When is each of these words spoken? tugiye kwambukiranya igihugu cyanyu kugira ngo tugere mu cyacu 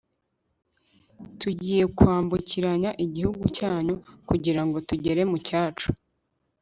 tugiye 1.39 1.83
kwambukiranya 1.97 2.91
igihugu 3.05 3.43
cyanyu 3.57 3.95
kugira 4.29 4.61
ngo 4.65 4.77
tugere 4.87 5.21
mu 5.31 5.37
cyacu 5.47 5.87